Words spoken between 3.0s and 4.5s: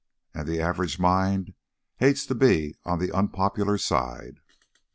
unpopular side.